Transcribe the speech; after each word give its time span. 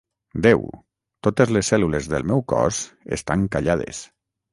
Déu, 0.45 0.61
totes 1.27 1.51
les 1.57 1.69
cèl·lules 1.73 2.07
del 2.13 2.25
meu 2.31 2.41
cos 2.53 2.79
estan 3.19 3.45
callades. 3.57 4.01